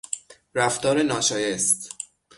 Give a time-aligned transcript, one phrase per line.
[0.55, 1.89] رفتار ناشایست